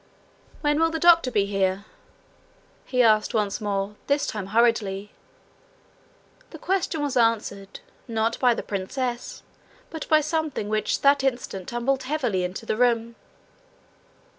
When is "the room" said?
12.65-13.15